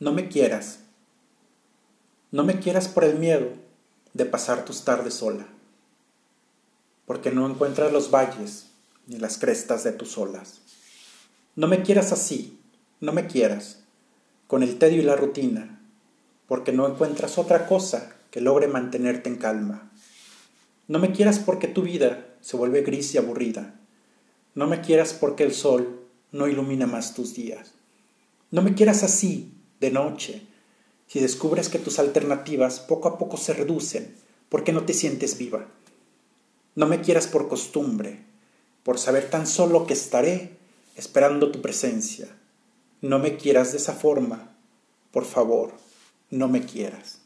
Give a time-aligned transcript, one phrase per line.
[0.00, 0.78] No me quieras.
[2.30, 3.48] No me quieras por el miedo
[4.14, 5.46] de pasar tus tardes sola,
[7.04, 8.68] porque no encuentras los valles
[9.06, 10.62] ni las crestas de tus olas.
[11.54, 12.58] No me quieras así,
[13.00, 13.80] no me quieras,
[14.46, 15.82] con el tedio y la rutina,
[16.48, 19.92] porque no encuentras otra cosa que logre mantenerte en calma.
[20.88, 23.74] No me quieras porque tu vida se vuelve gris y aburrida.
[24.54, 26.00] No me quieras porque el sol
[26.32, 27.74] no ilumina más tus días.
[28.50, 30.42] No me quieras así, de noche,
[31.06, 34.14] si descubres que tus alternativas poco a poco se reducen
[34.48, 35.66] porque no te sientes viva.
[36.74, 38.24] No me quieras por costumbre,
[38.82, 40.56] por saber tan solo que estaré
[40.96, 42.28] esperando tu presencia.
[43.00, 44.56] No me quieras de esa forma,
[45.10, 45.72] por favor,
[46.30, 47.20] no me quieras.